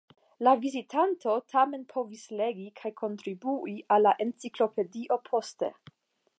[0.45, 5.75] La vizitanto tamen povis legi kaj kontribui al la enciklopedio poste.